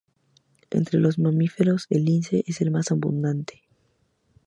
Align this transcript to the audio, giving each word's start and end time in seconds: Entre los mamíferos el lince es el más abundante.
Entre 0.71 0.99
los 0.99 1.19
mamíferos 1.19 1.85
el 1.91 2.05
lince 2.05 2.43
es 2.47 2.59
el 2.61 2.71
más 2.71 2.89
abundante. 2.91 3.61